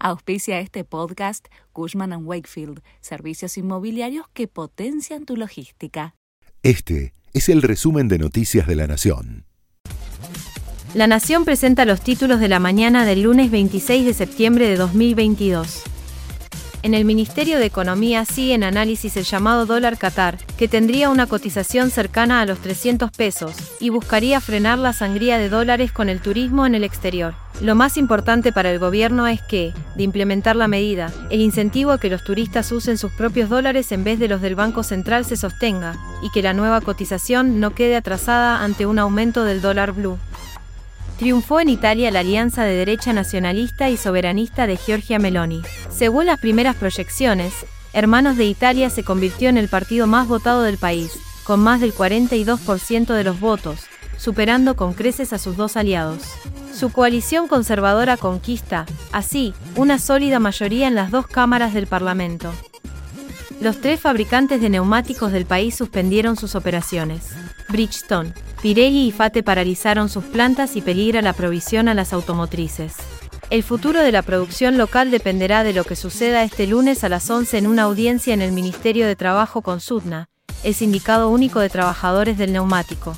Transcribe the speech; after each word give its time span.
Auspicia 0.00 0.60
este 0.60 0.84
podcast 0.84 1.48
Cushman⁇ 1.72 2.10
Wakefield, 2.24 2.82
servicios 3.00 3.58
inmobiliarios 3.58 4.26
que 4.32 4.46
potencian 4.46 5.24
tu 5.24 5.36
logística. 5.36 6.14
Este 6.62 7.14
es 7.32 7.48
el 7.48 7.62
resumen 7.62 8.06
de 8.06 8.18
Noticias 8.18 8.66
de 8.68 8.76
la 8.76 8.86
Nación. 8.86 9.44
La 10.94 11.06
Nación 11.06 11.44
presenta 11.44 11.84
los 11.84 12.00
títulos 12.00 12.38
de 12.38 12.48
la 12.48 12.60
mañana 12.60 13.04
del 13.04 13.22
lunes 13.22 13.50
26 13.50 14.06
de 14.06 14.14
septiembre 14.14 14.68
de 14.68 14.76
2022. 14.76 15.82
En 16.84 16.94
el 16.94 17.04
Ministerio 17.04 17.58
de 17.58 17.66
Economía 17.66 18.24
sigue 18.24 18.54
en 18.54 18.62
análisis 18.62 19.16
el 19.16 19.24
llamado 19.24 19.66
dólar 19.66 19.98
Qatar, 19.98 20.38
que 20.56 20.68
tendría 20.68 21.10
una 21.10 21.26
cotización 21.26 21.90
cercana 21.90 22.40
a 22.40 22.46
los 22.46 22.60
300 22.60 23.10
pesos, 23.10 23.52
y 23.80 23.88
buscaría 23.88 24.40
frenar 24.40 24.78
la 24.78 24.92
sangría 24.92 25.38
de 25.38 25.48
dólares 25.48 25.90
con 25.90 26.08
el 26.08 26.20
turismo 26.20 26.66
en 26.66 26.76
el 26.76 26.84
exterior. 26.84 27.34
Lo 27.60 27.74
más 27.74 27.96
importante 27.96 28.52
para 28.52 28.70
el 28.70 28.78
gobierno 28.78 29.26
es 29.26 29.42
que, 29.42 29.72
de 29.96 30.04
implementar 30.04 30.54
la 30.54 30.68
medida, 30.68 31.12
el 31.30 31.40
incentivo 31.40 31.90
a 31.90 31.98
que 31.98 32.10
los 32.10 32.22
turistas 32.22 32.70
usen 32.70 32.96
sus 32.96 33.10
propios 33.10 33.48
dólares 33.48 33.90
en 33.90 34.04
vez 34.04 34.20
de 34.20 34.28
los 34.28 34.40
del 34.40 34.54
Banco 34.54 34.84
Central 34.84 35.24
se 35.24 35.36
sostenga, 35.36 35.96
y 36.22 36.30
que 36.30 36.42
la 36.42 36.54
nueva 36.54 36.80
cotización 36.80 37.58
no 37.58 37.74
quede 37.74 37.96
atrasada 37.96 38.62
ante 38.62 38.86
un 38.86 39.00
aumento 39.00 39.42
del 39.42 39.60
dólar 39.60 39.90
blue. 39.90 40.16
Triunfó 41.18 41.58
en 41.58 41.68
Italia 41.68 42.12
la 42.12 42.20
alianza 42.20 42.64
de 42.64 42.76
derecha 42.76 43.12
nacionalista 43.12 43.90
y 43.90 43.96
soberanista 43.96 44.68
de 44.68 44.76
Giorgia 44.76 45.18
Meloni. 45.18 45.62
Según 45.90 46.26
las 46.26 46.38
primeras 46.38 46.76
proyecciones, 46.76 47.52
Hermanos 47.92 48.36
de 48.36 48.44
Italia 48.44 48.90
se 48.90 49.02
convirtió 49.02 49.48
en 49.48 49.56
el 49.56 49.68
partido 49.68 50.06
más 50.06 50.28
votado 50.28 50.62
del 50.62 50.78
país, 50.78 51.18
con 51.42 51.58
más 51.58 51.80
del 51.80 51.92
42% 51.92 53.14
de 53.14 53.24
los 53.24 53.40
votos, 53.40 53.80
superando 54.16 54.76
con 54.76 54.92
creces 54.92 55.32
a 55.32 55.38
sus 55.38 55.56
dos 55.56 55.76
aliados. 55.76 56.22
Su 56.72 56.92
coalición 56.92 57.48
conservadora 57.48 58.16
conquista, 58.16 58.86
así, 59.10 59.54
una 59.74 59.98
sólida 59.98 60.38
mayoría 60.38 60.86
en 60.86 60.94
las 60.94 61.10
dos 61.10 61.26
cámaras 61.26 61.74
del 61.74 61.88
Parlamento. 61.88 62.52
Los 63.60 63.80
tres 63.80 63.98
fabricantes 63.98 64.60
de 64.60 64.70
neumáticos 64.70 65.32
del 65.32 65.44
país 65.44 65.74
suspendieron 65.74 66.36
sus 66.36 66.54
operaciones. 66.54 67.32
Bridgestone, 67.68 68.32
Pirelli 68.62 69.08
y 69.08 69.12
Fate 69.12 69.42
paralizaron 69.42 70.08
sus 70.08 70.22
plantas 70.24 70.76
y 70.76 70.80
peligra 70.80 71.22
la 71.22 71.32
provisión 71.32 71.88
a 71.88 71.94
las 71.94 72.12
automotrices. 72.12 72.94
El 73.50 73.64
futuro 73.64 74.00
de 74.00 74.12
la 74.12 74.22
producción 74.22 74.78
local 74.78 75.10
dependerá 75.10 75.64
de 75.64 75.72
lo 75.72 75.82
que 75.82 75.96
suceda 75.96 76.44
este 76.44 76.68
lunes 76.68 77.02
a 77.02 77.08
las 77.08 77.28
11 77.28 77.58
en 77.58 77.66
una 77.66 77.82
audiencia 77.82 78.32
en 78.32 78.42
el 78.42 78.52
Ministerio 78.52 79.08
de 79.08 79.16
Trabajo 79.16 79.60
con 79.60 79.80
Sudna, 79.80 80.28
el 80.62 80.74
Sindicato 80.74 81.28
Único 81.28 81.58
de 81.58 81.68
Trabajadores 81.68 82.38
del 82.38 82.52
Neumático. 82.52 83.16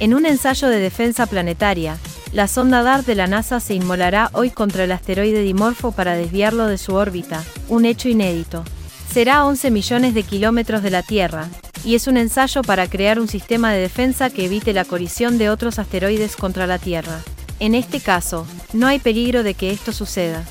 En 0.00 0.12
un 0.12 0.26
ensayo 0.26 0.68
de 0.68 0.80
defensa 0.80 1.26
planetaria, 1.26 1.96
la 2.32 2.46
sonda 2.46 2.82
DART 2.82 3.06
de 3.06 3.14
la 3.14 3.26
NASA 3.26 3.58
se 3.58 3.74
inmolará 3.74 4.28
hoy 4.34 4.50
contra 4.50 4.84
el 4.84 4.92
asteroide 4.92 5.42
Dimorfo 5.42 5.92
para 5.92 6.14
desviarlo 6.14 6.66
de 6.66 6.76
su 6.76 6.94
órbita, 6.94 7.42
un 7.68 7.86
hecho 7.86 8.10
inédito. 8.10 8.64
Será 9.12 9.38
a 9.38 9.44
11 9.46 9.72
millones 9.72 10.14
de 10.14 10.22
kilómetros 10.22 10.84
de 10.84 10.90
la 10.90 11.02
Tierra, 11.02 11.48
y 11.84 11.96
es 11.96 12.06
un 12.06 12.16
ensayo 12.16 12.62
para 12.62 12.88
crear 12.88 13.18
un 13.18 13.26
sistema 13.26 13.72
de 13.72 13.80
defensa 13.80 14.30
que 14.30 14.44
evite 14.44 14.72
la 14.72 14.84
colisión 14.84 15.36
de 15.36 15.50
otros 15.50 15.80
asteroides 15.80 16.36
contra 16.36 16.68
la 16.68 16.78
Tierra. 16.78 17.18
En 17.58 17.74
este 17.74 17.98
caso, 17.98 18.46
no 18.72 18.86
hay 18.86 19.00
peligro 19.00 19.42
de 19.42 19.54
que 19.54 19.72
esto 19.72 19.92
suceda. 19.92 20.44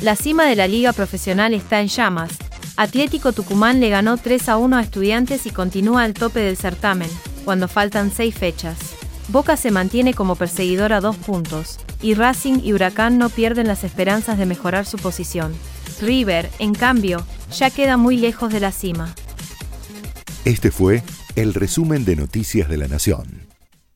La 0.00 0.16
cima 0.16 0.46
de 0.46 0.56
la 0.56 0.66
liga 0.66 0.92
profesional 0.92 1.54
está 1.54 1.80
en 1.80 1.86
llamas. 1.86 2.32
Atlético 2.76 3.32
Tucumán 3.32 3.78
le 3.78 3.90
ganó 3.90 4.16
3 4.16 4.48
a 4.48 4.56
1 4.56 4.76
a 4.76 4.82
estudiantes 4.82 5.46
y 5.46 5.50
continúa 5.50 6.02
al 6.02 6.14
tope 6.14 6.40
del 6.40 6.56
certamen, 6.56 7.10
cuando 7.44 7.68
faltan 7.68 8.10
6 8.10 8.34
fechas. 8.34 8.76
Boca 9.28 9.56
se 9.56 9.70
mantiene 9.70 10.14
como 10.14 10.34
perseguidor 10.34 10.92
a 10.92 11.00
dos 11.00 11.16
puntos, 11.16 11.78
y 12.02 12.14
Racing 12.14 12.58
y 12.64 12.72
Huracán 12.72 13.18
no 13.18 13.28
pierden 13.28 13.68
las 13.68 13.84
esperanzas 13.84 14.36
de 14.36 14.46
mejorar 14.46 14.84
su 14.84 14.98
posición. 14.98 15.54
River, 16.00 16.50
en 16.58 16.74
cambio, 16.74 17.24
ya 17.52 17.70
queda 17.70 17.96
muy 17.96 18.16
lejos 18.16 18.52
de 18.52 18.60
la 18.60 18.72
cima. 18.72 19.14
Este 20.44 20.70
fue 20.70 21.02
el 21.36 21.54
resumen 21.54 22.04
de 22.04 22.16
Noticias 22.16 22.68
de 22.68 22.76
la 22.76 22.88
Nación. 22.88 23.51